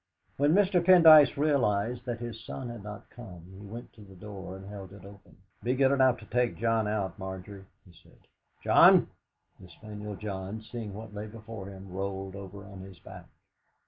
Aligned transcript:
When 0.37 0.55
Mr. 0.55 0.83
Pendyce 0.83 1.37
realised 1.37 2.05
that 2.05 2.19
his 2.19 2.43
son 2.43 2.69
had 2.69 2.81
not 2.81 3.07
come, 3.11 3.45
he 3.59 3.63
went 3.67 3.93
to 3.93 4.01
the 4.01 4.15
door 4.15 4.55
and 4.55 4.65
held 4.67 4.93
it 4.93 5.05
open. 5.05 5.37
"Be 5.61 5.75
good 5.75 5.91
enough 5.91 6.17
to 6.21 6.25
take 6.25 6.57
John 6.57 6.87
out, 6.87 7.19
Margery," 7.19 7.65
he 7.85 7.93
said. 7.93 8.17
"John!" 8.63 9.11
The 9.59 9.69
spaniel 9.69 10.15
John, 10.15 10.63
seeing 10.63 10.95
what 10.95 11.13
lay 11.13 11.27
before 11.27 11.67
him, 11.67 11.91
rolled 11.91 12.35
over 12.35 12.65
on 12.65 12.81
his 12.81 12.97
back. 12.97 13.27